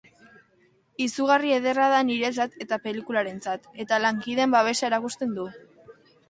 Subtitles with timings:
[1.03, 5.47] Izugarri ederra da niretzat eta pelikularentzat, eta lankideen babesa erakusten du.